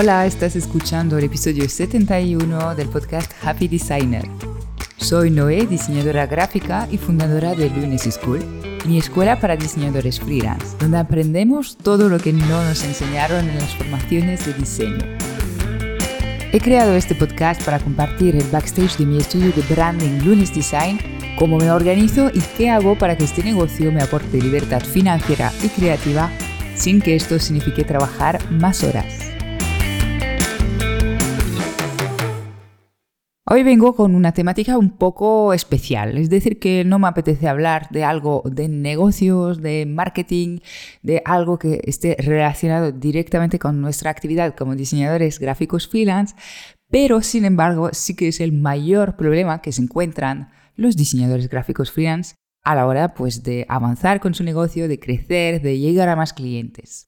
Hola, 0.00 0.26
estás 0.26 0.54
escuchando 0.54 1.18
el 1.18 1.24
episodio 1.24 1.68
71 1.68 2.76
del 2.76 2.88
podcast 2.88 3.32
Happy 3.42 3.66
Designer. 3.66 4.22
Soy 4.96 5.28
Noé, 5.28 5.66
diseñadora 5.66 6.24
gráfica 6.24 6.86
y 6.88 6.98
fundadora 6.98 7.56
de 7.56 7.68
Lunes 7.68 8.02
School, 8.02 8.38
mi 8.86 8.98
escuela 8.98 9.40
para 9.40 9.56
diseñadores 9.56 10.20
freelance, 10.20 10.76
donde 10.78 10.98
aprendemos 10.98 11.76
todo 11.76 12.08
lo 12.08 12.20
que 12.20 12.32
no 12.32 12.62
nos 12.62 12.84
enseñaron 12.84 13.48
en 13.48 13.56
las 13.56 13.74
formaciones 13.74 14.46
de 14.46 14.52
diseño. 14.52 15.04
He 16.52 16.60
creado 16.60 16.94
este 16.94 17.16
podcast 17.16 17.64
para 17.64 17.80
compartir 17.80 18.36
el 18.36 18.48
backstage 18.52 18.98
de 18.98 19.04
mi 19.04 19.18
estudio 19.18 19.50
de 19.50 19.62
branding 19.62 20.24
Lunes 20.24 20.54
Design, 20.54 21.00
cómo 21.36 21.58
me 21.58 21.72
organizo 21.72 22.30
y 22.32 22.40
qué 22.56 22.70
hago 22.70 22.96
para 22.96 23.16
que 23.16 23.24
este 23.24 23.42
negocio 23.42 23.90
me 23.90 24.02
aporte 24.04 24.40
libertad 24.40 24.80
financiera 24.80 25.50
y 25.60 25.68
creativa 25.70 26.30
sin 26.76 27.00
que 27.00 27.16
esto 27.16 27.40
signifique 27.40 27.82
trabajar 27.82 28.48
más 28.52 28.84
horas. 28.84 29.27
Hoy 33.50 33.62
vengo 33.62 33.94
con 33.96 34.14
una 34.14 34.32
temática 34.32 34.76
un 34.76 34.90
poco 34.90 35.54
especial, 35.54 36.18
es 36.18 36.28
decir, 36.28 36.58
que 36.58 36.84
no 36.84 36.98
me 36.98 37.08
apetece 37.08 37.48
hablar 37.48 37.88
de 37.88 38.04
algo 38.04 38.42
de 38.44 38.68
negocios, 38.68 39.62
de 39.62 39.86
marketing, 39.86 40.58
de 41.02 41.22
algo 41.24 41.58
que 41.58 41.80
esté 41.84 42.14
relacionado 42.18 42.92
directamente 42.92 43.58
con 43.58 43.80
nuestra 43.80 44.10
actividad 44.10 44.54
como 44.54 44.76
diseñadores 44.76 45.38
gráficos 45.38 45.88
freelance, 45.88 46.34
pero 46.90 47.22
sin 47.22 47.46
embargo 47.46 47.88
sí 47.92 48.14
que 48.14 48.28
es 48.28 48.40
el 48.40 48.52
mayor 48.52 49.16
problema 49.16 49.62
que 49.62 49.72
se 49.72 49.80
encuentran 49.80 50.50
los 50.76 50.94
diseñadores 50.94 51.48
gráficos 51.48 51.90
freelance 51.90 52.34
a 52.64 52.74
la 52.74 52.86
hora 52.86 53.14
pues, 53.14 53.44
de 53.44 53.64
avanzar 53.70 54.20
con 54.20 54.34
su 54.34 54.44
negocio, 54.44 54.88
de 54.88 55.00
crecer, 55.00 55.62
de 55.62 55.78
llegar 55.78 56.10
a 56.10 56.16
más 56.16 56.34
clientes. 56.34 57.06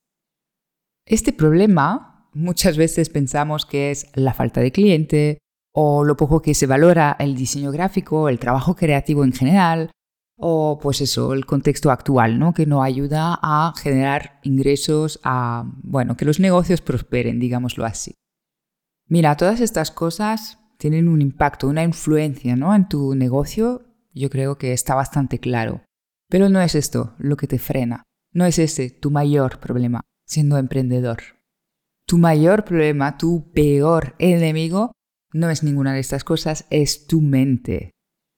Este 1.05 1.35
problema 1.35 2.31
muchas 2.33 2.79
veces 2.79 3.11
pensamos 3.11 3.67
que 3.67 3.91
es 3.91 4.07
la 4.15 4.33
falta 4.33 4.63
de 4.63 4.73
cliente 4.73 5.39
o 5.73 6.05
lo 6.05 6.17
poco 6.17 6.43
que 6.43 6.55
se 6.55 6.67
valora 6.67 7.17
el 7.19 7.35
diseño 7.35 7.71
gráfico, 7.71 8.29
el 8.29 8.39
trabajo 8.39 8.75
creativo 8.75 9.25
en 9.25 9.33
general, 9.33 9.91
o 10.37 10.79
pues 10.81 11.01
eso, 11.01 11.35
el 11.35 11.45
contexto 11.45 11.91
actual, 11.91 12.39
¿no? 12.39 12.55
Que 12.55 12.67
no 12.67 12.83
ayuda 12.83 13.39
a 13.43 13.73
generar 13.77 14.41
ingresos, 14.43 15.21
a, 15.23 15.71
bueno, 15.83 16.17
que 16.17 16.25
los 16.25 16.41
negocios 16.41 16.81
prosperen, 16.81 17.39
digámoslo 17.39 17.85
así. 17.85 18.15
Mira, 19.07 19.37
todas 19.37 19.61
estas 19.61 19.91
cosas 19.91 20.59
tienen 20.79 21.09
un 21.09 21.21
impacto, 21.21 21.69
una 21.69 21.85
influencia, 21.85 22.57
¿no? 22.57 22.75
En 22.75 22.89
tu 22.89 23.15
negocio 23.15 23.83
yo 24.15 24.31
creo 24.31 24.57
que 24.57 24.73
está 24.73 24.95
bastante 24.95 25.39
claro. 25.39 25.83
Pero 26.29 26.49
no 26.49 26.61
es 26.61 26.75
esto 26.75 27.15
lo 27.19 27.37
que 27.37 27.47
te 27.47 27.59
frena. 27.59 28.05
No 28.33 28.47
es 28.47 28.59
ese 28.59 28.91
tu 28.91 29.11
mayor 29.11 29.61
problema 29.61 30.01
siendo 30.25 30.57
emprendedor. 30.59 31.19
Tu 32.07 32.17
mayor 32.17 32.65
problema, 32.65 33.19
tu 33.19 33.51
peor 33.53 34.15
enemigo, 34.19 34.93
no 35.33 35.51
es 35.51 35.63
ninguna 35.63 35.95
de 35.95 36.01
estas 36.01 36.25
cosas, 36.25 36.67
es 36.71 37.07
tu 37.07 37.21
mente. 37.21 37.93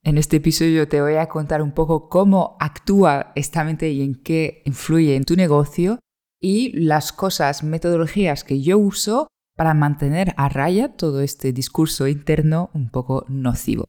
En 0.05 0.19
este 0.19 0.39
episodio 0.39 0.89
te 0.89 1.01
voy 1.01 1.15
a 1.15 1.29
contar 1.29 1.63
un 1.63 1.73
poco 1.73 2.09
cómo 2.09 2.57
actúa 2.59 3.33
esta 3.37 3.65
mente 3.65 3.91
y 3.91 4.03
en 4.03 4.17
qué 4.17 4.63
influye 4.65 5.15
en 5.15 5.25
tu 5.25 5.37
negocio 5.37 6.01
y 6.41 6.73
las 6.73 7.13
cosas, 7.13 7.63
metodologías 7.63 8.43
que 8.43 8.61
yo 8.61 8.79
uso 8.79 9.29
para 9.57 9.75
mantener 9.75 10.35
a 10.37 10.49
raya 10.49 10.97
todo 10.97 11.21
este 11.21 11.53
discurso 11.53 12.09
interno 12.09 12.71
un 12.75 12.91
poco 12.91 13.25
nocivo. 13.29 13.85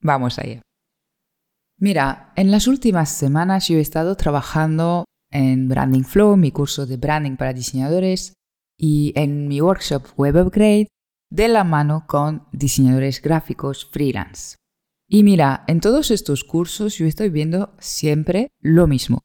Vamos 0.00 0.38
allá. 0.38 0.62
Mira, 1.78 2.32
en 2.36 2.50
las 2.50 2.68
últimas 2.68 3.10
semanas 3.10 3.68
yo 3.68 3.76
he 3.76 3.80
estado 3.80 4.14
trabajando 4.14 5.04
en 5.32 5.68
Branding 5.68 6.04
Flow, 6.04 6.36
mi 6.36 6.52
curso 6.52 6.86
de 6.86 6.96
branding 6.96 7.36
para 7.36 7.52
diseñadores, 7.52 8.34
y 8.78 9.12
en 9.16 9.48
mi 9.48 9.60
workshop 9.60 10.04
Web 10.16 10.36
Upgrade 10.46 10.86
de 11.30 11.48
la 11.48 11.64
mano 11.64 12.04
con 12.06 12.46
diseñadores 12.52 13.20
gráficos 13.20 13.88
freelance. 13.90 14.56
Y 15.08 15.22
mira, 15.22 15.64
en 15.68 15.80
todos 15.80 16.10
estos 16.10 16.44
cursos 16.44 16.98
yo 16.98 17.06
estoy 17.06 17.30
viendo 17.30 17.74
siempre 17.78 18.48
lo 18.60 18.86
mismo. 18.86 19.20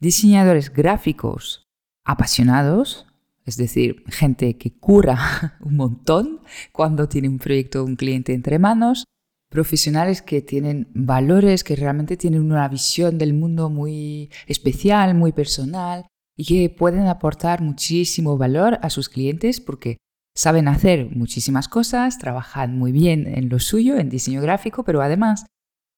Diseñadores 0.00 0.72
gráficos 0.72 1.64
apasionados, 2.04 3.06
es 3.44 3.56
decir, 3.56 4.04
gente 4.08 4.56
que 4.56 4.78
cura 4.78 5.58
un 5.60 5.76
montón 5.76 6.40
cuando 6.72 7.08
tiene 7.08 7.28
un 7.28 7.38
proyecto 7.38 7.82
o 7.82 7.84
un 7.84 7.96
cliente 7.96 8.32
entre 8.32 8.58
manos, 8.58 9.04
profesionales 9.50 10.22
que 10.22 10.42
tienen 10.42 10.88
valores, 10.94 11.64
que 11.64 11.76
realmente 11.76 12.16
tienen 12.16 12.42
una 12.42 12.68
visión 12.68 13.18
del 13.18 13.34
mundo 13.34 13.70
muy 13.70 14.30
especial, 14.46 15.14
muy 15.14 15.32
personal 15.32 16.06
y 16.36 16.44
que 16.44 16.70
pueden 16.70 17.06
aportar 17.06 17.62
muchísimo 17.62 18.38
valor 18.38 18.78
a 18.82 18.90
sus 18.90 19.08
clientes 19.08 19.60
porque 19.60 19.96
saben 20.38 20.68
hacer 20.68 21.10
muchísimas 21.16 21.66
cosas, 21.66 22.16
trabajan 22.18 22.78
muy 22.78 22.92
bien 22.92 23.26
en 23.26 23.48
lo 23.48 23.58
suyo, 23.58 23.96
en 23.96 24.08
diseño 24.08 24.40
gráfico, 24.40 24.84
pero 24.84 25.02
además, 25.02 25.46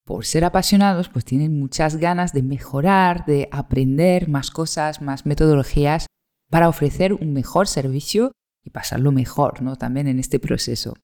por 0.07 0.25
ser 0.25 0.47
apasionados, 0.47 1.11
pues 1.11 1.27
tienen 1.27 1.61
muchas 1.61 1.99
ganas 1.99 2.33
de 2.33 2.43
mejorar, 2.43 3.27
de 3.27 3.51
aprender 3.53 4.31
más 4.31 4.51
cosas, 4.51 5.03
más 5.03 5.27
metodologías 5.27 6.07
para 6.51 6.71
ofrecer 6.71 7.13
un 7.13 7.35
mejor 7.35 7.69
servicio 7.69 8.33
y 8.65 8.71
pasarlo 8.71 9.13
mejor, 9.13 9.61
¿no? 9.61 9.77
También 9.77 10.09
en 10.09 10.19
este 10.19 10.41
proceso. 10.41 10.95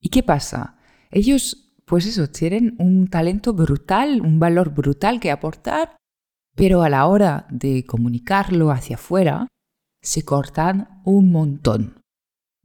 ¿Y 0.00 0.08
qué 0.08 0.24
pasa? 0.24 0.76
Ellos, 1.12 1.72
pues 1.84 2.04
eso, 2.04 2.28
tienen 2.30 2.74
un 2.80 3.06
talento 3.06 3.52
brutal, 3.52 4.22
un 4.22 4.40
valor 4.40 4.74
brutal 4.74 5.20
que 5.20 5.30
aportar, 5.30 5.96
pero 6.56 6.82
a 6.82 6.88
la 6.88 7.06
hora 7.06 7.46
de 7.48 7.84
comunicarlo 7.86 8.72
hacia 8.72 8.96
afuera, 8.96 9.46
se 10.02 10.24
cortan 10.24 11.00
un 11.04 11.30
montón. 11.30 12.03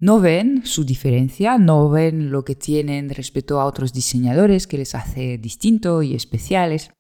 No 0.02 0.22
ven 0.22 0.66
su 0.66 0.86
diferencia, 0.86 1.58
no 1.58 1.90
ven 1.90 2.32
lo 2.32 2.46
que 2.46 2.56
tienen 2.56 3.10
respecto 3.10 3.60
a 3.60 3.66
otros 3.66 3.92
diseñadores 3.92 4.66
que 4.66 4.78
les 4.78 4.96
hace 4.96 5.38
distinto 5.38 6.02
y 6.02 6.16
especiales 6.16 6.92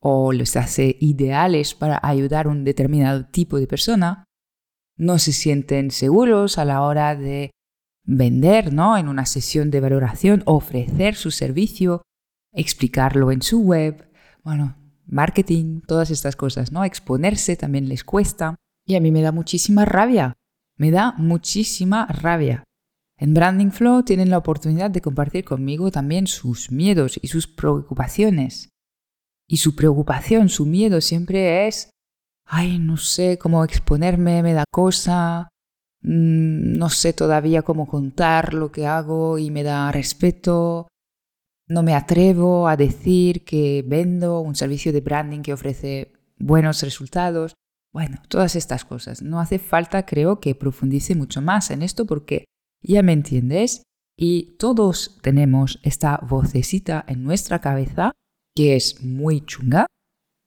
o 0.00 0.32
les 0.32 0.56
hace 0.56 0.96
ideales 1.00 1.74
para 1.74 1.98
ayudar 2.02 2.46
a 2.46 2.50
un 2.50 2.62
determinado 2.62 3.26
tipo 3.26 3.58
de 3.58 3.66
persona. 3.66 4.24
No 4.96 5.18
se 5.18 5.32
sienten 5.32 5.90
seguros 5.90 6.56
a 6.56 6.64
la 6.64 6.82
hora 6.82 7.16
de 7.16 7.50
vender, 8.04 8.72
¿no? 8.72 8.96
En 8.96 9.08
una 9.08 9.26
sesión 9.26 9.72
de 9.72 9.80
valoración, 9.80 10.42
ofrecer 10.46 11.16
su 11.16 11.32
servicio, 11.32 12.02
explicarlo 12.52 13.32
en 13.32 13.42
su 13.42 13.60
web, 13.60 14.08
bueno, 14.44 14.76
marketing, 15.06 15.80
todas 15.80 16.12
estas 16.12 16.36
cosas, 16.36 16.70
¿no? 16.70 16.84
Exponerse 16.84 17.56
también 17.56 17.88
les 17.88 18.04
cuesta 18.04 18.54
y 18.86 18.94
a 18.94 19.00
mí 19.00 19.10
me 19.10 19.22
da 19.22 19.32
muchísima 19.32 19.84
rabia, 19.84 20.34
me 20.76 20.90
da 20.90 21.14
muchísima 21.16 22.06
rabia. 22.06 22.64
En 23.18 23.34
Branding 23.34 23.70
Flow 23.70 24.02
tienen 24.02 24.30
la 24.30 24.38
oportunidad 24.38 24.90
de 24.90 25.00
compartir 25.00 25.44
conmigo 25.44 25.90
también 25.90 26.26
sus 26.26 26.70
miedos 26.70 27.18
y 27.22 27.28
sus 27.28 27.46
preocupaciones. 27.46 28.68
Y 29.48 29.58
su 29.58 29.76
preocupación, 29.76 30.48
su 30.48 30.66
miedo 30.66 31.00
siempre 31.00 31.68
es, 31.68 31.90
ay, 32.46 32.78
no 32.78 32.96
sé 32.96 33.38
cómo 33.38 33.64
exponerme, 33.64 34.42
me 34.42 34.54
da 34.54 34.64
cosa, 34.70 35.48
Mm, 36.04 36.76
no 36.76 36.90
sé 36.90 37.14
todavía 37.14 37.62
cómo 37.62 37.86
contar 37.88 38.52
lo 38.52 38.70
que 38.70 38.86
hago 38.86 39.38
y 39.38 39.50
me 39.50 39.62
da 39.62 39.90
respeto. 39.90 40.88
No 41.66 41.82
me 41.82 41.94
atrevo 41.94 42.68
a 42.68 42.76
decir 42.76 43.44
que 43.44 43.82
vendo 43.86 44.40
un 44.40 44.54
servicio 44.54 44.92
de 44.92 45.00
branding 45.00 45.40
que 45.40 45.54
ofrece 45.54 46.12
buenos 46.38 46.82
resultados. 46.82 47.54
Bueno, 47.94 48.18
todas 48.28 48.56
estas 48.56 48.84
cosas. 48.84 49.22
No 49.22 49.38
hace 49.38 49.60
falta, 49.60 50.04
creo, 50.04 50.40
que 50.40 50.56
profundice 50.56 51.14
mucho 51.14 51.40
más 51.40 51.70
en 51.70 51.80
esto 51.80 52.06
porque 52.06 52.44
ya 52.82 53.04
me 53.04 53.12
entiendes 53.12 53.84
y 54.18 54.56
todos 54.58 55.20
tenemos 55.22 55.78
esta 55.84 56.18
vocecita 56.28 57.04
en 57.06 57.22
nuestra 57.22 57.60
cabeza 57.60 58.10
que 58.56 58.74
es 58.74 59.02
muy 59.04 59.42
chunga 59.42 59.86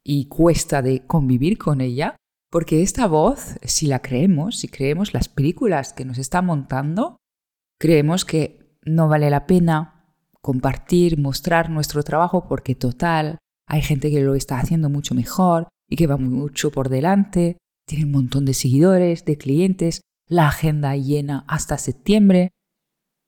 y 0.05 0.27
cuesta 0.27 0.81
de 0.81 1.05
convivir 1.07 1.57
con 1.57 1.79
ella, 1.79 2.17
porque 2.51 2.81
esta 2.81 3.07
voz, 3.07 3.57
si 3.63 3.87
la 3.87 4.01
creemos, 4.01 4.59
si 4.59 4.67
creemos 4.67 5.13
las 5.13 5.29
películas 5.29 5.93
que 5.93 6.05
nos 6.05 6.17
está 6.17 6.41
montando, 6.41 7.17
creemos 7.79 8.25
que 8.25 8.77
no 8.83 9.07
vale 9.07 9.29
la 9.29 9.47
pena 9.47 10.13
compartir, 10.41 11.17
mostrar 11.17 11.69
nuestro 11.69 12.03
trabajo 12.03 12.47
porque 12.47 12.75
total, 12.75 13.37
hay 13.67 13.81
gente 13.81 14.11
que 14.11 14.21
lo 14.21 14.35
está 14.35 14.59
haciendo 14.59 14.89
mucho 14.89 15.15
mejor 15.15 15.69
y 15.89 15.95
que 15.95 16.07
va 16.07 16.17
mucho 16.17 16.71
por 16.71 16.89
delante, 16.89 17.57
tiene 17.87 18.05
un 18.05 18.11
montón 18.11 18.45
de 18.45 18.53
seguidores, 18.53 19.25
de 19.25 19.37
clientes, 19.37 20.01
la 20.27 20.47
agenda 20.47 20.95
llena 20.95 21.45
hasta 21.47 21.77
septiembre. 21.77 22.51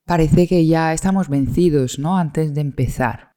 Parece 0.06 0.48
que 0.48 0.66
ya 0.66 0.94
estamos 0.94 1.30
vencidos, 1.30 2.00
¿no? 2.00 2.18
Antes 2.18 2.54
de 2.54 2.62
empezar. 2.62 3.34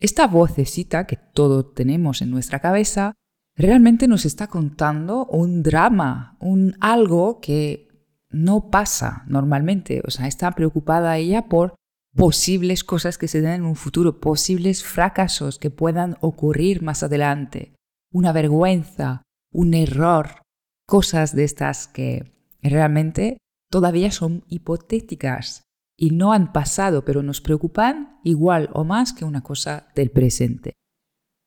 Esta 0.00 0.26
vocecita 0.26 1.06
que 1.06 1.16
todos 1.16 1.74
tenemos 1.74 2.22
en 2.22 2.30
nuestra 2.30 2.60
cabeza 2.60 3.14
realmente 3.56 4.06
nos 4.06 4.24
está 4.24 4.46
contando 4.46 5.26
un 5.26 5.62
drama, 5.62 6.36
un 6.38 6.76
algo 6.80 7.40
que 7.40 7.88
no 8.30 8.70
pasa 8.70 9.24
normalmente. 9.26 10.02
O 10.06 10.10
sea, 10.10 10.26
está 10.26 10.52
preocupada 10.52 11.16
ella 11.16 11.48
por 11.48 11.74
posibles 12.14 12.84
cosas 12.84 13.18
que 13.18 13.28
se 13.28 13.40
den 13.40 13.52
en 13.52 13.64
un 13.64 13.76
futuro, 13.76 14.20
posibles 14.20 14.84
fracasos 14.84 15.58
que 15.58 15.70
puedan 15.70 16.16
ocurrir 16.20 16.82
más 16.82 17.02
adelante, 17.02 17.74
una 18.12 18.32
vergüenza, 18.32 19.22
un 19.52 19.74
error, 19.74 20.42
cosas 20.86 21.34
de 21.34 21.44
estas 21.44 21.88
que 21.88 22.32
realmente 22.62 23.38
todavía 23.70 24.10
son 24.10 24.44
hipotéticas 24.48 25.62
y 25.96 26.10
no 26.10 26.32
han 26.32 26.52
pasado, 26.52 27.04
pero 27.04 27.22
nos 27.22 27.40
preocupan 27.40 28.20
igual 28.24 28.70
o 28.72 28.84
más 28.84 29.12
que 29.12 29.24
una 29.24 29.42
cosa 29.42 29.88
del 29.94 30.10
presente. 30.10 30.74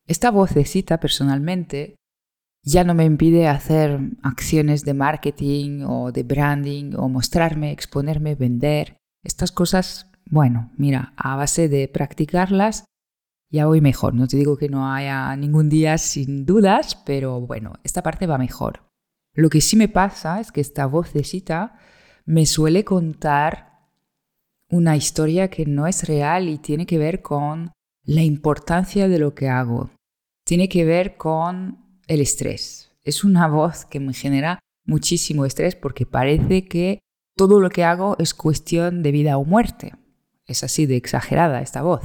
Esta 0.06 0.30
vocecita 0.30 0.98
personalmente 0.98 1.96
ya 2.64 2.84
no 2.84 2.94
me 2.94 3.04
impide 3.04 3.48
hacer 3.48 3.98
acciones 4.22 4.84
de 4.84 4.94
marketing 4.94 5.84
o 5.86 6.12
de 6.12 6.22
branding 6.22 6.94
o 6.96 7.08
mostrarme, 7.08 7.72
exponerme, 7.72 8.34
vender. 8.34 8.96
Estas 9.24 9.50
cosas, 9.50 10.12
bueno, 10.26 10.70
mira, 10.76 11.12
a 11.16 11.34
base 11.36 11.68
de 11.68 11.88
practicarlas 11.88 12.84
ya 13.52 13.66
voy 13.66 13.80
mejor. 13.80 14.14
No 14.14 14.26
te 14.26 14.38
digo 14.38 14.56
que 14.56 14.68
no 14.68 14.92
haya 14.92 15.36
ningún 15.36 15.68
día 15.68 15.98
sin 15.98 16.46
dudas, 16.46 16.96
pero 17.04 17.40
bueno, 17.40 17.74
esta 17.84 18.02
parte 18.02 18.26
va 18.26 18.38
mejor. 18.38 18.82
Lo 19.34 19.50
que 19.50 19.60
sí 19.60 19.76
me 19.76 19.88
pasa 19.88 20.40
es 20.40 20.50
que 20.50 20.60
esta 20.60 20.86
vocecita 20.86 21.78
me 22.24 22.46
suele 22.46 22.84
contar 22.84 23.72
una 24.68 24.96
historia 24.96 25.48
que 25.48 25.66
no 25.66 25.86
es 25.86 26.08
real 26.08 26.48
y 26.48 26.58
tiene 26.58 26.86
que 26.86 26.96
ver 26.96 27.20
con 27.20 27.72
la 28.04 28.22
importancia 28.22 29.06
de 29.06 29.18
lo 29.18 29.34
que 29.34 29.48
hago. 29.48 29.90
Tiene 30.44 30.68
que 30.68 30.84
ver 30.84 31.16
con 31.16 31.78
el 32.08 32.20
estrés. 32.20 32.90
Es 33.04 33.22
una 33.22 33.48
voz 33.48 33.84
que 33.84 34.00
me 34.00 34.14
genera 34.14 34.60
muchísimo 34.84 35.44
estrés 35.44 35.76
porque 35.76 36.06
parece 36.06 36.66
que 36.66 37.00
todo 37.36 37.60
lo 37.60 37.68
que 37.68 37.84
hago 37.84 38.16
es 38.18 38.32
cuestión 38.32 39.02
de 39.02 39.12
vida 39.12 39.36
o 39.36 39.44
muerte. 39.44 39.92
Es 40.46 40.64
así 40.64 40.86
de 40.86 40.96
exagerada 40.96 41.60
esta 41.60 41.82
voz. 41.82 42.02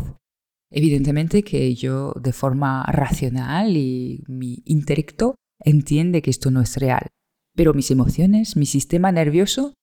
Evidentemente 0.69 1.43
que 1.43 1.73
yo 1.75 2.13
de 2.13 2.33
forma 2.33 2.83
racional 2.85 3.77
y 3.77 4.23
mi 4.27 4.61
intelecto 4.65 5.35
entiende 5.59 6.21
que 6.21 6.29
esto 6.29 6.51
no 6.51 6.61
es 6.61 6.77
real, 6.77 7.07
pero 7.55 7.73
mis 7.73 7.89
emociones, 7.91 8.55
mi 8.57 8.65
sistema 8.65 9.11
nervioso 9.11 9.73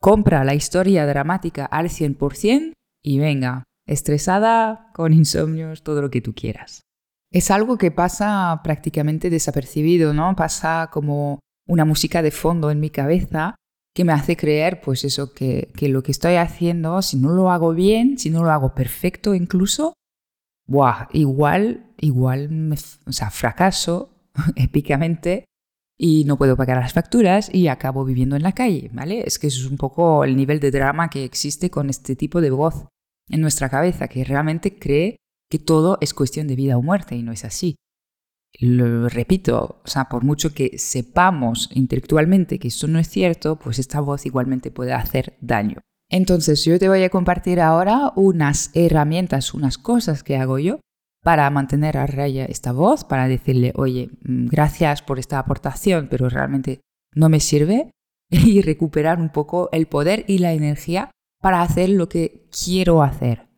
compra 0.00 0.44
la 0.44 0.54
historia 0.54 1.06
dramática 1.06 1.64
al 1.64 1.88
100% 1.88 2.72
y 3.02 3.18
venga, 3.18 3.64
estresada, 3.86 4.90
con 4.94 5.12
insomnios, 5.12 5.82
todo 5.82 6.02
lo 6.02 6.10
que 6.10 6.20
tú 6.20 6.34
quieras. 6.34 6.82
Es 7.30 7.50
algo 7.50 7.78
que 7.78 7.90
pasa 7.90 8.60
prácticamente 8.62 9.30
desapercibido, 9.30 10.14
¿no? 10.14 10.36
Pasa 10.36 10.90
como 10.92 11.40
una 11.66 11.84
música 11.84 12.22
de 12.22 12.30
fondo 12.30 12.70
en 12.70 12.80
mi 12.80 12.90
cabeza 12.90 13.56
que 13.94 14.04
me 14.04 14.12
hace 14.12 14.36
creer, 14.36 14.80
pues 14.80 15.04
eso, 15.04 15.32
que, 15.32 15.72
que 15.76 15.88
lo 15.88 16.02
que 16.02 16.12
estoy 16.12 16.34
haciendo, 16.34 17.00
si 17.00 17.16
no 17.16 17.30
lo 17.30 17.50
hago 17.50 17.72
bien, 17.72 18.18
si 18.18 18.30
no 18.30 18.42
lo 18.42 18.50
hago 18.50 18.74
perfecto 18.74 19.34
incluso, 19.34 19.94
buah, 20.66 21.08
igual, 21.12 21.86
igual, 21.98 22.48
me, 22.50 22.76
o 23.06 23.12
sea, 23.12 23.30
fracaso 23.30 24.10
épicamente 24.56 25.44
y 25.98 26.24
no 26.24 26.36
puedo 26.36 26.56
pagar 26.56 26.78
las 26.78 26.92
facturas 26.92 27.50
y 27.52 27.68
acabo 27.68 28.04
viviendo 28.04 28.36
en 28.36 28.42
la 28.42 28.52
calle, 28.52 28.90
¿vale? 28.92 29.22
Es 29.26 29.38
que 29.38 29.46
eso 29.46 29.60
es 29.64 29.70
un 29.70 29.76
poco 29.76 30.24
el 30.24 30.36
nivel 30.36 30.60
de 30.60 30.70
drama 30.70 31.08
que 31.08 31.24
existe 31.24 31.70
con 31.70 31.88
este 31.88 32.16
tipo 32.16 32.40
de 32.40 32.50
voz 32.50 32.86
en 33.28 33.40
nuestra 33.40 33.68
cabeza, 33.68 34.08
que 34.08 34.24
realmente 34.24 34.78
cree 34.78 35.16
que 35.50 35.58
todo 35.58 35.98
es 36.00 36.14
cuestión 36.14 36.46
de 36.46 36.56
vida 36.56 36.76
o 36.76 36.82
muerte 36.82 37.16
y 37.16 37.22
no 37.22 37.32
es 37.32 37.44
así. 37.44 37.76
Lo 38.60 39.08
repito, 39.08 39.80
o 39.84 39.88
sea, 39.88 40.08
por 40.08 40.24
mucho 40.24 40.54
que 40.54 40.78
sepamos 40.78 41.70
intelectualmente 41.72 42.58
que 42.58 42.68
eso 42.68 42.86
no 42.86 42.98
es 42.98 43.08
cierto, 43.08 43.56
pues 43.56 43.78
esta 43.78 44.00
voz 44.00 44.26
igualmente 44.26 44.70
puede 44.70 44.92
hacer 44.92 45.36
daño. 45.40 45.80
Entonces 46.14 46.64
yo 46.64 46.78
te 46.78 46.88
voy 46.88 47.02
a 47.02 47.10
compartir 47.10 47.60
ahora 47.60 48.12
unas 48.14 48.70
herramientas, 48.74 49.52
unas 49.52 49.78
cosas 49.78 50.22
que 50.22 50.36
hago 50.36 50.60
yo 50.60 50.78
para 51.24 51.50
mantener 51.50 51.96
a 51.96 52.06
raya 52.06 52.44
esta 52.44 52.70
voz, 52.70 53.02
para 53.02 53.26
decirle, 53.26 53.72
oye, 53.74 54.10
mm, 54.22 54.46
gracias 54.46 55.02
por 55.02 55.18
esta 55.18 55.40
aportación, 55.40 56.06
pero 56.08 56.28
realmente 56.28 56.82
no 57.16 57.28
me 57.28 57.40
sirve, 57.40 57.90
y 58.30 58.62
recuperar 58.62 59.18
un 59.18 59.30
poco 59.30 59.68
el 59.72 59.86
poder 59.88 60.24
y 60.28 60.38
la 60.38 60.52
energía 60.52 61.10
para 61.42 61.62
hacer 61.62 61.88
lo 61.88 62.08
que 62.08 62.46
quiero 62.64 63.02
hacer. 63.02 63.48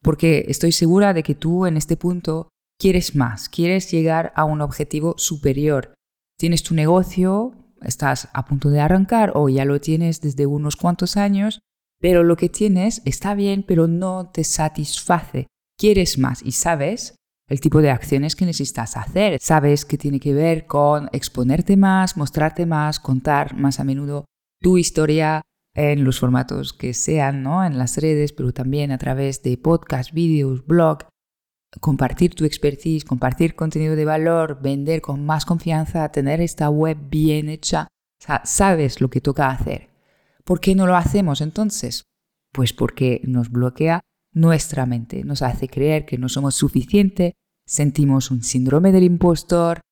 Porque 0.00 0.44
estoy 0.46 0.70
segura 0.70 1.12
de 1.12 1.24
que 1.24 1.34
tú 1.34 1.66
en 1.66 1.76
este 1.76 1.96
punto 1.96 2.48
quieres 2.78 3.16
más, 3.16 3.48
quieres 3.48 3.90
llegar 3.90 4.32
a 4.36 4.44
un 4.44 4.60
objetivo 4.60 5.16
superior. 5.18 5.94
Tienes 6.38 6.62
tu 6.62 6.76
negocio, 6.76 7.56
estás 7.82 8.28
a 8.34 8.44
punto 8.44 8.70
de 8.70 8.78
arrancar 8.78 9.32
o 9.34 9.48
ya 9.48 9.64
lo 9.64 9.80
tienes 9.80 10.20
desde 10.20 10.46
unos 10.46 10.76
cuantos 10.76 11.16
años, 11.16 11.58
pero 12.00 12.22
lo 12.22 12.36
que 12.36 12.48
tienes 12.48 13.02
está 13.04 13.34
bien, 13.34 13.64
pero 13.66 13.86
no 13.86 14.30
te 14.30 14.44
satisface 14.44 15.48
quieres 15.78 16.18
más 16.18 16.42
y 16.42 16.52
sabes 16.52 17.14
el 17.48 17.60
tipo 17.60 17.80
de 17.80 17.90
acciones 17.90 18.36
que 18.36 18.44
necesitas 18.44 18.96
hacer. 18.96 19.38
Sabes 19.40 19.86
que 19.86 19.96
tiene 19.96 20.20
que 20.20 20.34
ver 20.34 20.66
con 20.66 21.08
exponerte 21.12 21.78
más, 21.78 22.16
mostrarte 22.16 22.66
más, 22.66 23.00
contar 23.00 23.54
más 23.56 23.80
a 23.80 23.84
menudo 23.84 24.26
tu 24.60 24.76
historia 24.76 25.40
en 25.74 26.04
los 26.04 26.18
formatos 26.18 26.74
que 26.74 26.92
sean, 26.92 27.42
¿no? 27.42 27.64
En 27.64 27.78
las 27.78 27.96
redes, 27.96 28.32
pero 28.32 28.52
también 28.52 28.90
a 28.90 28.98
través 28.98 29.42
de 29.42 29.56
podcast, 29.56 30.12
vídeos, 30.12 30.66
blog, 30.66 31.04
compartir 31.80 32.34
tu 32.34 32.44
expertise, 32.44 33.04
compartir 33.04 33.54
contenido 33.54 33.96
de 33.96 34.04
valor, 34.04 34.60
vender 34.60 35.00
con 35.00 35.24
más 35.24 35.46
confianza, 35.46 36.10
tener 36.10 36.40
esta 36.42 36.68
web 36.68 36.98
bien 37.08 37.48
hecha. 37.48 37.88
Sabes 38.44 39.00
lo 39.00 39.08
que 39.08 39.20
toca 39.20 39.48
hacer. 39.48 39.87
¿Por 40.48 40.60
qué 40.60 40.74
no 40.74 40.86
lo 40.86 40.96
hacemos 40.96 41.42
entonces? 41.42 42.04
Pues 42.54 42.72
porque 42.72 43.20
nos 43.24 43.50
bloquea 43.50 44.00
nuestra 44.32 44.86
mente, 44.86 45.22
nos 45.22 45.42
hace 45.42 45.68
creer 45.68 46.06
que 46.06 46.16
no 46.16 46.30
somos 46.30 46.54
suficiente, 46.54 47.34
sentimos 47.66 48.30
un 48.30 48.42
síndrome 48.42 48.90
del 48.90 49.02
impostor, 49.02 49.82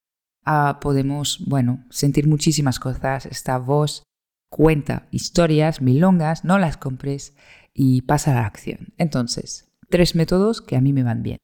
ah, 0.46 0.78
podemos, 0.80 1.44
bueno, 1.46 1.84
sentir 1.90 2.26
muchísimas 2.26 2.80
cosas. 2.80 3.26
Esta 3.26 3.58
voz 3.58 4.04
cuenta 4.50 5.08
historias 5.10 5.82
milongas, 5.82 6.42
no 6.42 6.58
las 6.58 6.78
compres 6.78 7.36
y 7.74 8.00
pasa 8.00 8.30
a 8.30 8.36
la 8.36 8.46
acción. 8.46 8.94
Entonces, 8.96 9.70
tres 9.90 10.14
métodos 10.14 10.62
que 10.62 10.76
a 10.76 10.80
mí 10.80 10.94
me 10.94 11.02
van 11.02 11.22
bien. 11.22 11.36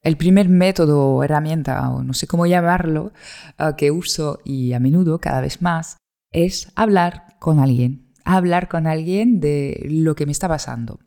El 0.00 0.16
primer 0.16 0.48
método 0.48 1.08
o 1.08 1.24
herramienta, 1.24 1.90
o 1.90 2.04
no 2.04 2.14
sé 2.14 2.28
cómo 2.28 2.46
llamarlo, 2.46 3.12
ah, 3.58 3.74
que 3.74 3.90
uso 3.90 4.38
y 4.44 4.74
a 4.74 4.78
menudo 4.78 5.18
cada 5.18 5.40
vez 5.40 5.60
más, 5.60 5.96
es 6.30 6.70
hablar 6.76 7.36
con 7.40 7.58
alguien. 7.58 8.01
Hablar 8.24 8.68
con 8.68 8.86
alguien 8.86 9.40
de 9.40 9.86
lo 9.88 10.14
que 10.14 10.26
me 10.26 10.32
está 10.32 10.48
pasando. 10.48 11.00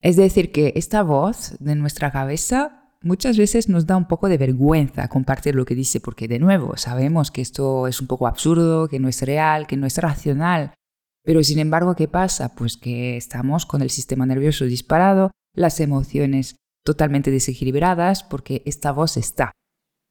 Es 0.00 0.16
decir, 0.16 0.52
que 0.52 0.72
esta 0.76 1.02
voz 1.02 1.56
de 1.60 1.74
nuestra 1.74 2.10
cabeza 2.10 2.80
muchas 3.02 3.36
veces 3.36 3.68
nos 3.68 3.86
da 3.86 3.96
un 3.96 4.06
poco 4.06 4.28
de 4.28 4.38
vergüenza 4.38 5.08
compartir 5.08 5.54
lo 5.54 5.64
que 5.64 5.74
dice, 5.74 6.00
porque 6.00 6.28
de 6.28 6.38
nuevo 6.38 6.76
sabemos 6.76 7.30
que 7.30 7.42
esto 7.42 7.86
es 7.86 8.00
un 8.00 8.06
poco 8.06 8.26
absurdo, 8.26 8.88
que 8.88 8.98
no 8.98 9.08
es 9.08 9.22
real, 9.22 9.66
que 9.66 9.76
no 9.76 9.86
es 9.86 9.98
racional. 9.98 10.74
Pero 11.22 11.42
sin 11.42 11.58
embargo, 11.58 11.94
¿qué 11.96 12.08
pasa? 12.08 12.54
Pues 12.54 12.76
que 12.76 13.16
estamos 13.16 13.66
con 13.66 13.82
el 13.82 13.90
sistema 13.90 14.26
nervioso 14.26 14.64
disparado, 14.64 15.30
las 15.54 15.80
emociones 15.80 16.56
totalmente 16.84 17.30
desequilibradas, 17.30 18.22
porque 18.22 18.62
esta 18.64 18.92
voz 18.92 19.16
está. 19.16 19.52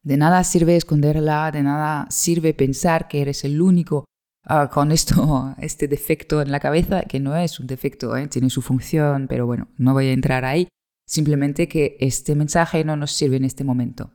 De 0.03 0.17
nada 0.17 0.43
sirve 0.43 0.75
esconderla, 0.75 1.51
de 1.51 1.63
nada 1.63 2.07
sirve 2.09 2.53
pensar 2.53 3.07
que 3.07 3.21
eres 3.21 3.43
el 3.43 3.61
único 3.61 4.05
Ah, 4.51 4.67
con 4.67 4.91
esto, 4.91 5.53
este 5.59 5.87
defecto 5.87 6.41
en 6.41 6.51
la 6.51 6.59
cabeza, 6.59 7.03
que 7.03 7.19
no 7.19 7.35
es 7.35 7.59
un 7.59 7.67
defecto, 7.67 8.17
¿eh? 8.17 8.27
tiene 8.27 8.49
su 8.49 8.63
función, 8.63 9.27
pero 9.29 9.45
bueno, 9.45 9.67
no 9.77 9.93
voy 9.93 10.07
a 10.07 10.11
entrar 10.11 10.43
ahí. 10.43 10.67
Simplemente 11.05 11.67
que 11.67 11.97
este 11.99 12.33
mensaje 12.33 12.83
no 12.83 12.95
nos 12.95 13.11
sirve 13.11 13.37
en 13.37 13.45
este 13.45 13.63
momento. 13.63 14.11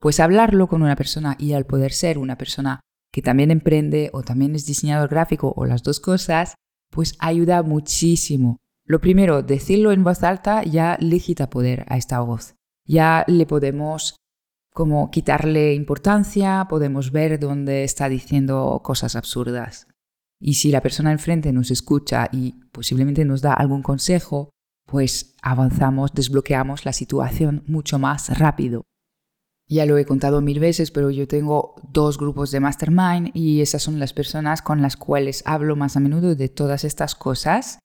Pues 0.00 0.18
hablarlo 0.18 0.66
con 0.66 0.82
una 0.82 0.96
persona 0.96 1.36
y 1.38 1.52
al 1.52 1.66
poder 1.66 1.92
ser 1.92 2.16
una 2.16 2.38
persona 2.38 2.80
que 3.12 3.20
también 3.20 3.50
emprende 3.50 4.08
o 4.14 4.22
también 4.22 4.54
es 4.54 4.64
diseñador 4.64 5.10
gráfico 5.10 5.52
o 5.54 5.66
las 5.66 5.82
dos 5.82 6.00
cosas, 6.00 6.54
pues 6.90 7.14
ayuda 7.18 7.62
muchísimo. 7.62 8.56
Lo 8.86 9.02
primero, 9.02 9.42
decirlo 9.42 9.92
en 9.92 10.04
voz 10.04 10.22
alta 10.22 10.62
ya 10.62 10.96
legita 11.00 11.50
poder 11.50 11.84
a 11.88 11.98
esta 11.98 12.20
voz. 12.20 12.54
Ya 12.86 13.24
le 13.28 13.44
podemos 13.44 14.16
como 14.76 15.10
quitarle 15.10 15.72
importancia, 15.72 16.66
podemos 16.68 17.10
ver 17.10 17.40
dónde 17.40 17.82
está 17.82 18.10
diciendo 18.10 18.82
cosas 18.84 19.16
absurdas. 19.16 19.88
Y 20.38 20.52
si 20.52 20.70
la 20.70 20.82
persona 20.82 21.12
enfrente 21.12 21.50
nos 21.50 21.70
escucha 21.70 22.28
y 22.30 22.60
posiblemente 22.72 23.24
nos 23.24 23.40
da 23.40 23.54
algún 23.54 23.82
consejo, 23.82 24.50
pues 24.84 25.34
avanzamos, 25.40 26.12
desbloqueamos 26.12 26.84
la 26.84 26.92
situación 26.92 27.64
mucho 27.66 27.98
más 27.98 28.38
rápido. 28.38 28.82
Ya 29.66 29.86
lo 29.86 29.96
he 29.96 30.04
contado 30.04 30.42
mil 30.42 30.60
veces, 30.60 30.90
pero 30.90 31.10
yo 31.10 31.26
tengo 31.26 31.76
dos 31.90 32.18
grupos 32.18 32.50
de 32.50 32.60
mastermind 32.60 33.30
y 33.32 33.62
esas 33.62 33.82
son 33.82 33.98
las 33.98 34.12
personas 34.12 34.60
con 34.60 34.82
las 34.82 34.98
cuales 34.98 35.42
hablo 35.46 35.74
más 35.74 35.96
a 35.96 36.00
menudo 36.00 36.34
de 36.34 36.50
todas 36.50 36.84
estas 36.84 37.14
cosas. 37.14 37.78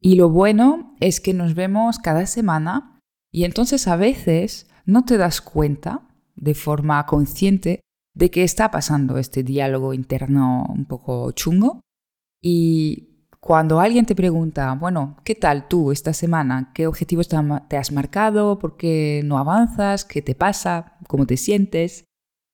Y 0.00 0.14
lo 0.14 0.30
bueno 0.30 0.94
es 1.00 1.20
que 1.20 1.34
nos 1.34 1.56
vemos 1.56 1.98
cada 1.98 2.26
semana 2.26 3.00
y 3.32 3.42
entonces 3.42 3.88
a 3.88 3.96
veces 3.96 4.68
no 4.86 5.04
te 5.04 5.16
das 5.16 5.40
cuenta 5.40 6.08
de 6.34 6.54
forma 6.54 7.04
consciente 7.06 7.80
de 8.14 8.30
que 8.30 8.44
está 8.44 8.70
pasando 8.70 9.18
este 9.18 9.42
diálogo 9.42 9.94
interno 9.94 10.66
un 10.68 10.84
poco 10.84 11.32
chungo. 11.32 11.80
Y 12.40 13.26
cuando 13.40 13.80
alguien 13.80 14.06
te 14.06 14.14
pregunta, 14.14 14.74
bueno, 14.74 15.16
¿qué 15.24 15.34
tal 15.34 15.68
tú 15.68 15.92
esta 15.92 16.12
semana? 16.12 16.70
¿Qué 16.74 16.86
objetivos 16.86 17.28
te 17.28 17.76
has 17.76 17.92
marcado? 17.92 18.58
¿Por 18.58 18.76
qué 18.76 19.22
no 19.24 19.38
avanzas? 19.38 20.04
¿Qué 20.04 20.22
te 20.22 20.34
pasa? 20.34 20.98
¿Cómo 21.08 21.26
te 21.26 21.36
sientes? 21.36 22.04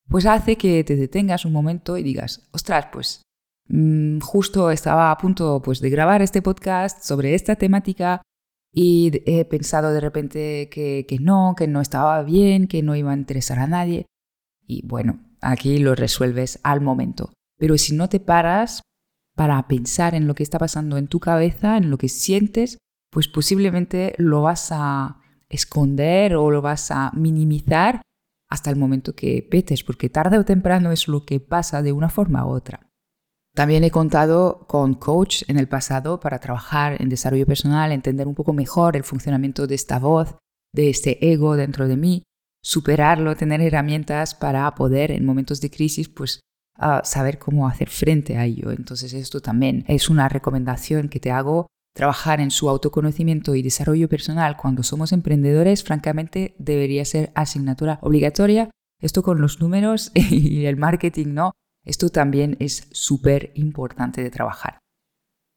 Pues 0.08 0.24
hace 0.24 0.56
que 0.56 0.84
te 0.84 0.96
detengas 0.96 1.44
un 1.44 1.52
momento 1.52 1.98
y 1.98 2.02
digas, 2.02 2.48
ostras, 2.52 2.86
pues 2.90 3.22
mm, 3.68 4.20
justo 4.20 4.70
estaba 4.70 5.10
a 5.10 5.18
punto 5.18 5.60
pues, 5.62 5.80
de 5.80 5.90
grabar 5.90 6.22
este 6.22 6.40
podcast 6.40 7.02
sobre 7.02 7.34
esta 7.34 7.56
temática 7.56 8.22
y 8.72 9.22
he 9.26 9.44
pensado 9.44 9.92
de 9.92 10.00
repente 10.00 10.68
que, 10.70 11.06
que 11.08 11.18
no, 11.18 11.54
que 11.56 11.66
no 11.66 11.80
estaba 11.80 12.22
bien, 12.22 12.68
que 12.68 12.82
no 12.82 12.94
iba 12.96 13.12
a 13.12 13.16
interesar 13.16 13.58
a 13.58 13.66
nadie. 13.66 14.06
Y 14.66 14.86
bueno, 14.86 15.20
aquí 15.40 15.78
lo 15.78 15.94
resuelves 15.94 16.60
al 16.62 16.80
momento. 16.80 17.32
Pero 17.58 17.78
si 17.78 17.94
no 17.94 18.08
te 18.08 18.20
paras 18.20 18.82
para 19.34 19.66
pensar 19.68 20.14
en 20.14 20.26
lo 20.26 20.34
que 20.34 20.42
está 20.42 20.58
pasando 20.58 20.96
en 20.96 21.08
tu 21.08 21.20
cabeza, 21.20 21.76
en 21.76 21.90
lo 21.90 21.98
que 21.98 22.08
sientes, 22.08 22.78
pues 23.10 23.28
posiblemente 23.28 24.14
lo 24.18 24.42
vas 24.42 24.68
a 24.70 25.20
esconder 25.48 26.36
o 26.36 26.50
lo 26.50 26.60
vas 26.60 26.90
a 26.90 27.10
minimizar 27.14 28.02
hasta 28.50 28.70
el 28.70 28.76
momento 28.76 29.14
que 29.14 29.46
petes, 29.48 29.84
porque 29.84 30.08
tarde 30.08 30.38
o 30.38 30.44
temprano 30.44 30.90
es 30.90 31.08
lo 31.08 31.24
que 31.24 31.40
pasa 31.40 31.82
de 31.82 31.92
una 31.92 32.08
forma 32.08 32.46
u 32.46 32.50
otra. 32.50 32.87
También 33.58 33.82
he 33.82 33.90
contado 33.90 34.66
con 34.68 34.94
coach 34.94 35.42
en 35.48 35.58
el 35.58 35.66
pasado 35.66 36.20
para 36.20 36.38
trabajar 36.38 37.02
en 37.02 37.08
desarrollo 37.08 37.44
personal, 37.44 37.90
entender 37.90 38.28
un 38.28 38.36
poco 38.36 38.52
mejor 38.52 38.94
el 38.94 39.02
funcionamiento 39.02 39.66
de 39.66 39.74
esta 39.74 39.98
voz, 39.98 40.36
de 40.72 40.90
este 40.90 41.32
ego 41.32 41.56
dentro 41.56 41.88
de 41.88 41.96
mí, 41.96 42.22
superarlo, 42.62 43.34
tener 43.34 43.60
herramientas 43.60 44.36
para 44.36 44.72
poder 44.76 45.10
en 45.10 45.26
momentos 45.26 45.60
de 45.60 45.72
crisis 45.72 46.08
pues 46.08 46.38
saber 47.02 47.40
cómo 47.40 47.66
hacer 47.66 47.90
frente 47.90 48.36
a 48.36 48.44
ello. 48.44 48.70
Entonces 48.70 49.12
esto 49.12 49.40
también 49.40 49.84
es 49.88 50.08
una 50.08 50.28
recomendación 50.28 51.08
que 51.08 51.18
te 51.18 51.32
hago. 51.32 51.66
Trabajar 51.96 52.40
en 52.40 52.52
su 52.52 52.70
autoconocimiento 52.70 53.56
y 53.56 53.62
desarrollo 53.62 54.08
personal 54.08 54.56
cuando 54.56 54.84
somos 54.84 55.10
emprendedores, 55.10 55.82
francamente, 55.82 56.54
debería 56.60 57.04
ser 57.04 57.32
asignatura 57.34 57.98
obligatoria. 58.02 58.70
Esto 59.02 59.24
con 59.24 59.40
los 59.40 59.58
números 59.58 60.12
y 60.14 60.66
el 60.66 60.76
marketing, 60.76 61.34
¿no? 61.34 61.54
Esto 61.88 62.10
también 62.10 62.56
es 62.60 62.86
súper 62.92 63.50
importante 63.54 64.22
de 64.22 64.30
trabajar. 64.30 64.78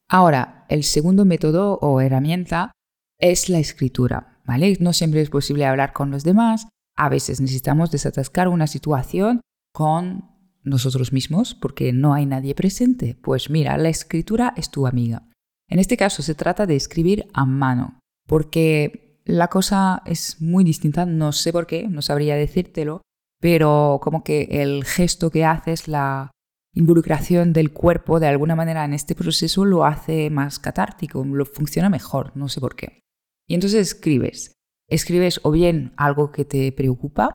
Ahora, 0.09 0.65
el 0.69 0.83
segundo 0.83 1.25
método 1.25 1.77
o 1.81 2.01
herramienta 2.01 2.71
es 3.19 3.49
la 3.49 3.59
escritura, 3.59 4.41
¿vale? 4.45 4.77
No 4.79 4.93
siempre 4.93 5.21
es 5.21 5.29
posible 5.29 5.65
hablar 5.65 5.93
con 5.93 6.09
los 6.09 6.23
demás, 6.23 6.67
a 6.97 7.09
veces 7.09 7.41
necesitamos 7.41 7.91
desatascar 7.91 8.47
una 8.47 8.67
situación 8.67 9.41
con 9.73 10.29
nosotros 10.63 11.11
mismos 11.13 11.53
porque 11.53 11.91
no 11.93 12.13
hay 12.13 12.25
nadie 12.25 12.55
presente. 12.55 13.17
Pues 13.21 13.49
mira, 13.49 13.77
la 13.77 13.89
escritura 13.89 14.53
es 14.55 14.69
tu 14.69 14.87
amiga. 14.87 15.27
En 15.69 15.79
este 15.79 15.97
caso 15.97 16.21
se 16.21 16.35
trata 16.35 16.65
de 16.65 16.75
escribir 16.75 17.27
a 17.33 17.45
mano, 17.45 17.99
porque 18.27 19.19
la 19.25 19.47
cosa 19.47 20.01
es 20.05 20.41
muy 20.41 20.63
distinta, 20.63 21.05
no 21.05 21.31
sé 21.31 21.51
por 21.51 21.67
qué, 21.67 21.87
no 21.87 22.01
sabría 22.01 22.35
decírtelo, 22.35 23.01
pero 23.41 23.99
como 24.01 24.23
que 24.23 24.43
el 24.49 24.85
gesto 24.85 25.31
que 25.31 25.43
haces, 25.43 25.89
la 25.89 26.31
involucración 26.73 27.51
del 27.51 27.73
cuerpo 27.73 28.19
de 28.19 28.27
alguna 28.27 28.55
manera 28.55 28.85
en 28.85 28.93
este 28.93 29.15
proceso 29.15 29.65
lo 29.65 29.83
hace 29.83 30.29
más 30.29 30.59
catártico, 30.59 31.25
lo 31.25 31.45
funciona 31.45 31.89
mejor, 31.89 32.31
no 32.35 32.47
sé 32.47 32.61
por 32.61 32.75
qué. 32.75 33.01
Y 33.47 33.55
entonces 33.55 33.81
escribes. 33.81 34.53
Escribes 34.87 35.41
o 35.43 35.51
bien 35.51 35.93
algo 35.97 36.31
que 36.31 36.45
te 36.45 36.71
preocupa, 36.71 37.33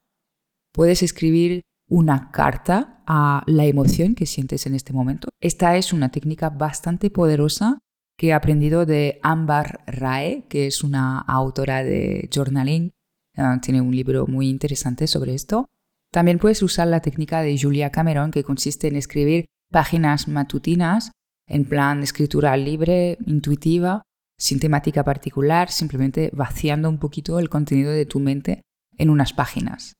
puedes 0.72 1.02
escribir 1.02 1.62
una 1.88 2.30
carta 2.30 3.02
a 3.06 3.42
la 3.46 3.64
emoción 3.64 4.14
que 4.14 4.26
sientes 4.26 4.66
en 4.66 4.75
este 4.75 4.92
momento. 4.92 5.28
Esta 5.40 5.76
es 5.76 5.92
una 5.92 6.10
técnica 6.10 6.50
bastante 6.50 7.10
poderosa 7.10 7.78
que 8.16 8.28
he 8.28 8.32
aprendido 8.32 8.86
de 8.86 9.18
Ambar 9.22 9.80
Rae, 9.86 10.46
que 10.48 10.66
es 10.66 10.82
una 10.82 11.18
autora 11.18 11.82
de 11.82 12.28
journaling. 12.32 12.92
Ah, 13.36 13.58
tiene 13.60 13.80
un 13.80 13.94
libro 13.94 14.26
muy 14.26 14.48
interesante 14.48 15.06
sobre 15.06 15.34
esto. 15.34 15.66
También 16.16 16.38
puedes 16.38 16.62
usar 16.62 16.87
la 16.87 17.00
técnica 17.00 17.42
de 17.42 17.58
Julia 17.61 17.90
Cameron, 17.90 18.30
que 18.30 18.42
consiste 18.42 18.88
en 18.88 18.96
escribir 18.96 19.44
páginas 19.70 20.28
matutinas 20.28 21.12
en 21.46 21.66
plan 21.66 22.02
escritura 22.02 22.56
libre, 22.56 23.18
intuitiva, 23.26 24.00
sin 24.38 24.58
temática 24.58 25.04
particular, 25.04 25.70
simplemente 25.70 26.30
vaciando 26.32 26.88
un 26.88 26.99
poquito 26.99 27.38
el 27.38 27.50
contenido 27.50 27.92
de 27.92 28.06
tu 28.06 28.18
mente 28.18 28.62
en 28.96 29.11
unas 29.11 29.35
páginas. 29.35 29.92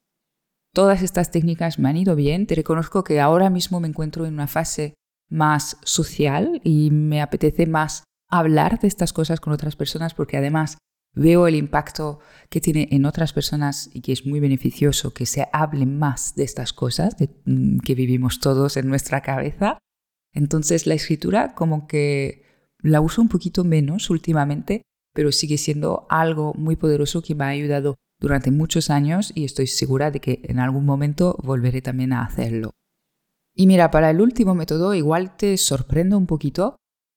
Todas 0.73 1.03
estas 1.03 1.31
técnicas 1.31 1.79
me 1.79 1.91
han 1.91 1.99
ido 1.99 2.17
bien. 2.17 2.47
Te 2.47 2.55
reconozco 2.55 3.05
que 3.05 3.21
ahora 3.21 3.51
mismo 3.51 3.79
me 3.81 3.89
encuentro 3.89 4.25
en 4.25 4.33
una 4.33 4.47
fase 4.47 4.95
más 5.29 5.77
social 5.85 6.63
y 6.65 6.91
me 6.93 7.21
apetece 7.21 7.67
más 7.67 8.05
hablar 8.31 8.81
de 8.81 8.89
estas 8.89 9.13
cosas 9.13 9.39
con 9.39 9.53
otras 9.53 9.77
personas 9.77 10.15
porque 10.15 10.39
además 10.39 10.79
veo 11.17 11.49
el 11.49 11.57
impacto 11.57 12.21
que 12.51 12.61
tiene 12.61 12.89
en 12.93 13.07
otras 13.07 13.33
personas 13.33 13.91
y 13.93 14.03
que 14.03 14.13
es 14.13 14.27
muy 14.27 14.39
beneficioso 14.39 15.13
que 15.13 15.27
se 15.27 15.49
hable 15.53 15.87
más 15.87 16.37
de 16.37 16.45
estas 16.45 16.73
cosas 16.73 17.17
mm, 17.47 17.79
que 17.79 17.95
vivimos 17.95 18.39
todos 18.39 18.77
en 18.77 18.87
nuestra 18.87 19.23
cabeza. 19.23 19.79
Entonces 20.33 20.87
la 20.87 20.95
escritura 20.95 21.55
como 21.55 21.89
que 21.89 22.45
la 22.81 23.01
uso 23.01 23.23
un 23.23 23.29
poquito 23.29 23.65
menos 23.65 24.11
últimamente, 24.11 24.83
pero 25.15 25.33
sigue 25.33 25.57
siendo 25.57 26.07
algo 26.11 26.53
muy 26.55 26.77
poderoso 26.77 27.23
que 27.23 27.35
me 27.35 27.45
ha 27.45 27.49
ayudado 27.49 27.97
durante 28.21 28.51
muchos 28.51 28.91
años 28.91 29.33
y 29.35 29.45
estoy 29.45 29.67
segura 29.67 30.11
de 30.11 30.21
que 30.21 30.41
en 30.45 30.61
algún 30.61 30.85
momento 30.85 31.39
volveré 31.43 31.81
también 31.81 32.13
a 32.13 32.23
hacerlo. 32.23 32.73
Y 33.55 33.67
mira, 33.67 33.91
para 33.91 34.11
el 34.11 34.21
último 34.21 34.55
método 34.55 34.95
igual 34.95 35.39
te 35.39 35.57
sorprendo 35.57 36.19
un 36.19 36.27
poquito, 36.27 36.77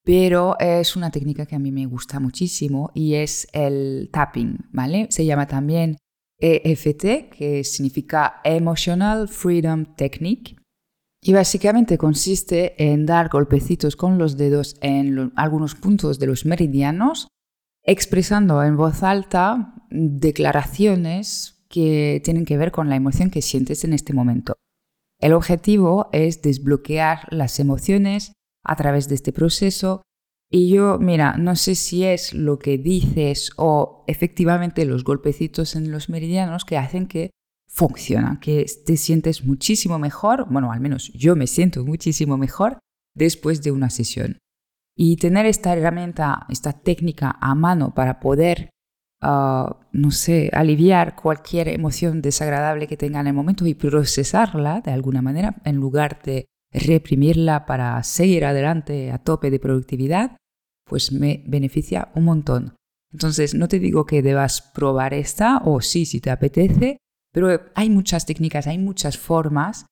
pero 0.09 0.57
es 0.57 0.95
una 0.95 1.11
técnica 1.11 1.45
que 1.45 1.55
a 1.55 1.59
mí 1.59 1.71
me 1.71 1.85
gusta 1.85 2.19
muchísimo 2.19 2.89
y 2.95 3.13
es 3.13 3.47
el 3.53 4.09
tapping, 4.11 4.57
¿vale? 4.71 5.05
Se 5.11 5.23
llama 5.23 5.45
también 5.45 5.97
EFT, 6.39 7.29
que 7.29 7.63
significa 7.63 8.41
Emotional 8.43 9.27
Freedom 9.27 9.85
Technique. 9.95 10.55
Y 11.21 11.33
básicamente 11.33 11.99
consiste 11.99 12.91
en 12.91 13.05
dar 13.05 13.29
golpecitos 13.29 13.95
con 13.95 14.17
los 14.17 14.35
dedos 14.35 14.77
en 14.81 15.31
algunos 15.35 15.75
puntos 15.75 16.17
de 16.17 16.25
los 16.25 16.43
meridianos, 16.43 17.27
expresando 17.83 18.63
en 18.63 18.77
voz 18.77 19.03
alta 19.03 19.75
declaraciones 19.91 21.67
que 21.69 22.19
tienen 22.25 22.45
que 22.45 22.57
ver 22.57 22.71
con 22.71 22.89
la 22.89 22.95
emoción 22.95 23.29
que 23.29 23.43
sientes 23.43 23.83
en 23.83 23.93
este 23.93 24.13
momento. 24.13 24.55
El 25.19 25.33
objetivo 25.33 26.09
es 26.13 26.41
desbloquear 26.41 27.27
las 27.29 27.59
emociones 27.59 28.33
a 28.63 28.75
través 28.75 29.07
de 29.07 29.15
este 29.15 29.31
proceso 29.31 30.01
y 30.51 30.69
yo, 30.69 30.97
mira, 30.97 31.37
no 31.37 31.55
sé 31.55 31.75
si 31.75 32.03
es 32.05 32.33
lo 32.33 32.57
que 32.57 32.79
dices 32.79 33.51
o 33.55 34.03
efectivamente 34.07 34.83
los 34.85 35.03
golpecitos 35.03 35.75
en 35.75 35.91
los 35.91 36.09
meridianos 36.09 36.65
que 36.65 36.77
hacen 36.77 37.07
que 37.07 37.29
funciona, 37.67 38.39
que 38.41 38.65
te 38.83 38.97
sientes 38.97 39.45
muchísimo 39.45 39.99
mejor, 39.99 40.47
bueno, 40.49 40.71
al 40.71 40.79
menos 40.79 41.13
yo 41.13 41.35
me 41.35 41.45
siento 41.45 41.85
muchísimo 41.85 42.35
mejor 42.37 42.79
después 43.15 43.61
de 43.61 43.71
una 43.71 43.91
sesión. 43.91 44.39
Y 44.95 45.17
tener 45.17 45.45
esta 45.45 45.73
herramienta, 45.73 46.47
esta 46.49 46.73
técnica 46.73 47.37
a 47.39 47.53
mano 47.53 47.93
para 47.93 48.19
poder 48.19 48.71
no 49.21 50.11
sé, 50.11 50.49
aliviar 50.53 51.15
cualquier 51.15 51.67
emoción 51.67 52.21
desagradable 52.21 52.87
que 52.87 52.97
tenga 52.97 53.19
en 53.19 53.27
el 53.27 53.33
momento 53.33 53.65
y 53.67 53.73
procesarla 53.73 54.81
de 54.81 54.91
alguna 54.91 55.21
manera 55.21 55.55
en 55.65 55.75
lugar 55.75 56.21
de 56.23 56.45
reprimirla 56.71 57.65
para 57.65 58.01
seguir 58.03 58.45
adelante 58.45 59.11
a 59.11 59.17
tope 59.17 59.51
de 59.51 59.59
productividad, 59.59 60.37
pues 60.85 61.11
me 61.11 61.43
beneficia 61.47 62.09
un 62.15 62.25
montón. 62.25 62.75
Entonces, 63.11 63.55
no 63.55 63.67
te 63.67 63.79
digo 63.79 64.05
que 64.05 64.21
debas 64.21 64.61
probar 64.61 65.13
esta, 65.13 65.61
o 65.65 65.81
sí, 65.81 66.05
si 66.05 66.19
te 66.19 66.29
apetece, 66.29 66.97
pero 67.31 67.61
hay 67.75 67.89
muchas 67.89 68.25
técnicas, 68.25 68.67
hay 68.67 68.77
muchas 68.77 69.17
formas 69.17 69.85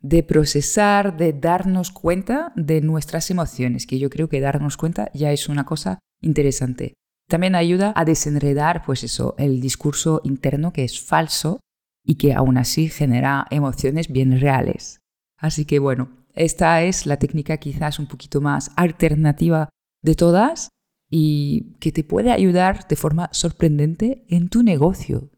de 0.00 0.22
procesar, 0.22 1.16
de 1.16 1.32
darnos 1.32 1.90
cuenta 1.90 2.52
de 2.56 2.80
nuestras 2.80 3.30
emociones, 3.30 3.86
que 3.86 3.98
yo 3.98 4.10
creo 4.10 4.28
que 4.28 4.40
darnos 4.40 4.76
cuenta 4.76 5.10
ya 5.14 5.32
es 5.32 5.48
una 5.48 5.64
cosa 5.64 6.00
interesante. 6.20 6.94
También 7.28 7.54
ayuda 7.54 7.92
a 7.96 8.04
desenredar, 8.04 8.82
pues 8.84 9.04
eso, 9.04 9.34
el 9.38 9.60
discurso 9.60 10.20
interno 10.24 10.72
que 10.72 10.84
es 10.84 11.00
falso 11.00 11.60
y 12.04 12.16
que 12.16 12.34
aún 12.34 12.58
así 12.58 12.88
genera 12.88 13.46
emociones 13.50 14.08
bien 14.08 14.40
reales. 14.40 14.98
Así 15.42 15.64
que 15.64 15.80
bueno, 15.80 16.08
esta 16.34 16.82
es 16.82 17.04
la 17.04 17.18
técnica 17.18 17.56
quizás 17.56 17.98
un 17.98 18.06
poquito 18.06 18.40
más 18.40 18.70
alternativa 18.76 19.68
de 20.00 20.14
todas 20.14 20.68
y 21.10 21.74
que 21.80 21.90
te 21.90 22.04
puede 22.04 22.30
ayudar 22.30 22.86
de 22.86 22.94
forma 22.94 23.28
sorprendente 23.32 24.24
en 24.28 24.48
tu 24.48 24.62
negocio. 24.62 25.30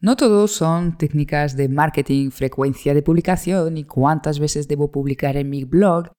No 0.00 0.16
todos 0.16 0.52
son 0.52 0.98
técnicas 0.98 1.56
de 1.56 1.70
marketing, 1.70 2.30
frecuencia 2.30 2.92
de 2.92 3.02
publicación 3.02 3.78
y 3.78 3.84
cuántas 3.84 4.38
veces 4.38 4.68
debo 4.68 4.92
publicar 4.92 5.38
en 5.38 5.48
mi 5.48 5.64
blog, 5.64 6.12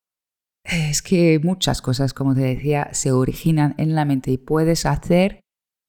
es 0.64 1.04
que 1.04 1.40
muchas 1.44 1.82
cosas, 1.84 2.14
como 2.14 2.34
te 2.34 2.42
decía, 2.42 2.90
se 2.94 3.12
originan 3.12 3.76
en 3.78 3.94
la 3.94 4.06
mente 4.06 4.32
y 4.32 4.38
puedes 4.38 4.88
hacer 4.88 5.42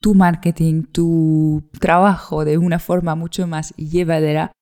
tu 0.03 0.15
marketing, 0.15 0.83
tu 0.83 1.71
trabajo 1.81 2.45
de 2.45 2.59
una 2.59 2.79
forma 2.79 3.15
mucho 3.15 3.47
más 3.47 3.75
llevadera 3.77 4.53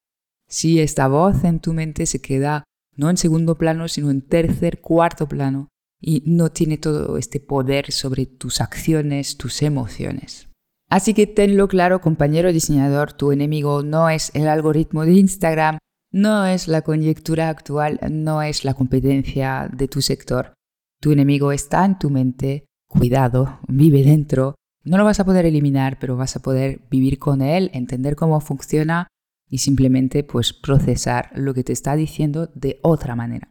si 0.53 0.81
esta 0.81 1.09
voz 1.09 1.45
en 1.45 1.61
tu 1.61 1.73
mente 1.73 2.05
se 2.05 2.21
queda 2.21 2.65
no 2.95 3.09
en 3.09 3.17
segundo 3.17 3.57
plano, 3.57 3.89
sino 3.89 4.11
en 4.11 4.21
tercer, 4.21 4.83
cuarto 4.83 5.27
plano 5.27 5.71
y 5.99 6.23
no 6.27 6.51
tiene 6.51 6.77
todo 6.77 7.17
este 7.17 7.41
poder 7.41 7.91
sobre 7.91 8.27
tus 8.27 8.61
acciones, 8.61 9.39
tus 9.39 9.63
emociones. 9.63 10.49
Así 10.91 11.15
que 11.15 11.27
tenlo 11.27 11.69
claro, 11.69 12.03
compañero 12.03 12.53
diseñador, 12.53 13.15
tu 13.15 13.33
enemigo 13.33 13.83
no 13.83 14.11
es 14.11 14.31
el 14.35 14.47
algoritmo 14.47 15.07
de 15.07 15.13
Instagram, 15.15 15.79
No 16.15 16.45
es 16.45 16.69
la 16.69 16.83
coyuntura 16.83 17.49
actual, 17.49 17.99
no 18.11 18.43
es 18.43 18.67
la 18.67 18.75
competencia 18.75 19.71
de 19.73 19.89
tu 19.89 20.03
sector. 20.03 20.53
Tu 21.01 21.13
enemigo 21.13 21.53
está 21.53 21.87
en 21.87 21.99
tu 21.99 22.11
mente, 22.11 22.67
cuidado, 22.87 23.59
vive 23.69 24.03
dentro. 24.03 24.55
No 24.85 24.99
lo 24.99 25.05
vas 25.05 25.19
a 25.21 25.25
poder 25.25 25.47
eliminar, 25.47 25.99
pero 25.99 26.19
vas 26.19 26.37
a 26.37 26.43
poder 26.43 26.83
vivir 26.91 27.19
con 27.19 27.41
él, 27.41 27.71
entender 27.73 28.17
cómo 28.17 28.39
funciona 28.41 29.09
y 29.53 29.59
simplemente 29.59 30.25
pues 30.25 30.55
procesar 30.55 31.31
lo 31.35 31.53
que 31.53 31.63
te 31.63 31.75
está 31.75 31.95
diciendo 31.95 32.51
de 32.55 32.81
otra 32.83 33.15
manera. 33.15 33.51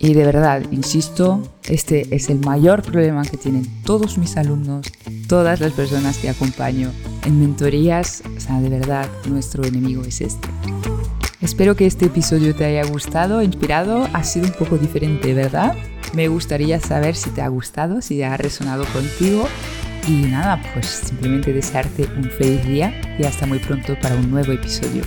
Y 0.00 0.14
de 0.14 0.24
verdad, 0.24 0.62
insisto, 0.72 1.40
este 1.62 2.12
es 2.14 2.28
el 2.28 2.40
mayor 2.40 2.82
problema 2.82 3.22
que 3.22 3.36
tienen 3.36 3.64
todos 3.84 4.18
mis 4.18 4.36
alumnos, 4.36 4.88
todas 5.28 5.60
las 5.60 5.72
personas 5.72 6.18
que 6.18 6.28
acompaño 6.28 6.90
en 7.24 7.38
mentorías. 7.38 8.24
O 8.36 8.40
sea, 8.40 8.60
de 8.60 8.68
verdad, 8.68 9.08
nuestro 9.28 9.64
enemigo 9.64 10.02
es 10.02 10.20
este. 10.20 10.48
Espero 11.42 11.74
que 11.74 11.86
este 11.86 12.06
episodio 12.06 12.54
te 12.54 12.64
haya 12.64 12.84
gustado, 12.84 13.42
inspirado. 13.42 14.08
Ha 14.12 14.22
sido 14.22 14.46
un 14.46 14.52
poco 14.52 14.78
diferente, 14.78 15.34
¿verdad? 15.34 15.74
Me 16.14 16.28
gustaría 16.28 16.78
saber 16.78 17.16
si 17.16 17.30
te 17.30 17.42
ha 17.42 17.48
gustado, 17.48 18.00
si 18.00 18.22
ha 18.22 18.36
resonado 18.36 18.84
contigo. 18.92 19.48
Y 20.06 20.28
nada, 20.28 20.62
pues 20.72 20.86
simplemente 20.86 21.52
desearte 21.52 22.08
un 22.16 22.30
feliz 22.30 22.64
día 22.64 23.16
y 23.18 23.24
hasta 23.24 23.46
muy 23.46 23.58
pronto 23.58 23.98
para 24.00 24.14
un 24.14 24.30
nuevo 24.30 24.52
episodio. 24.52 25.02